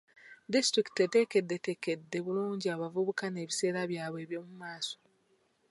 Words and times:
Disitulikiti 0.53 1.01
eteekeddeteekedde 1.07 2.17
bulungi 2.25 2.67
abavubuka 2.75 3.25
n'ebiseera 3.29 3.81
byabwe 3.91 4.19
eby'omu 4.23 4.53
maaso. 4.61 4.97